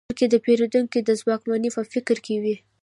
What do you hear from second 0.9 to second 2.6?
د ځواکمنۍ په فکر کې وي.